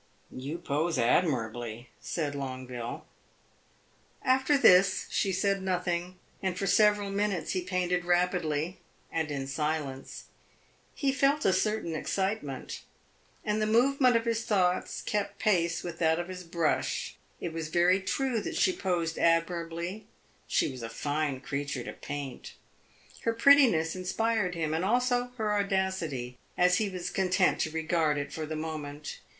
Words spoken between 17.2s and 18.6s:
It was very true that